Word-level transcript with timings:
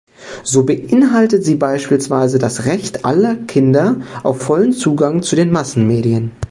So 0.43 0.63
beinhaltet 0.65 1.45
sie 1.45 1.53
beispielsweise 1.53 2.39
das 2.39 2.65
Recht 2.65 3.05
aller 3.05 3.35
Kinder 3.35 3.97
auf 4.23 4.41
vollen 4.41 4.73
Zugang 4.73 5.21
zu 5.21 5.35
den 5.35 5.51
Massenmedien. 5.51 6.31